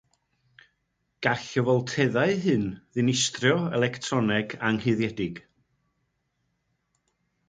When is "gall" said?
1.25-1.41